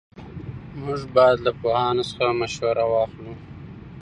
[0.83, 3.33] موږ باید له پوهانو څخه مشوره واخلو.